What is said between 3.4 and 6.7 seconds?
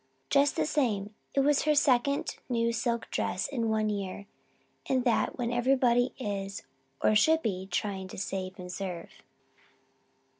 in one year and that when everybody is